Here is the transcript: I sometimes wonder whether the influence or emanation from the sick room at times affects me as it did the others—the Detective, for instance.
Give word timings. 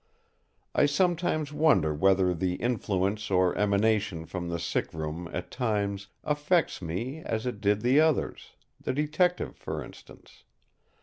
I 0.73 0.87
sometimes 0.87 1.53
wonder 1.53 1.93
whether 1.93 2.33
the 2.33 2.55
influence 2.55 3.29
or 3.29 3.55
emanation 3.55 4.25
from 4.25 4.49
the 4.49 4.57
sick 4.57 4.91
room 4.95 5.29
at 5.31 5.51
times 5.51 6.07
affects 6.23 6.81
me 6.81 7.19
as 7.19 7.45
it 7.45 7.61
did 7.61 7.81
the 7.83 7.99
others—the 7.99 8.93
Detective, 8.93 9.55
for 9.55 9.83
instance. 9.83 10.43